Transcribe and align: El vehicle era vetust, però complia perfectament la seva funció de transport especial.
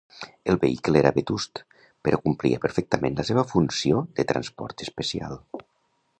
El 0.51 0.55
vehicle 0.61 0.97
era 1.01 1.11
vetust, 1.17 1.61
però 2.07 2.21
complia 2.23 2.63
perfectament 2.65 3.21
la 3.21 3.27
seva 3.31 3.45
funció 3.53 4.03
de 4.21 4.27
transport 4.35 4.87
especial. 4.89 5.39